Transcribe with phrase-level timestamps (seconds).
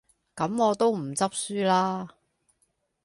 [0.35, 2.09] 咁我都唔執輸喇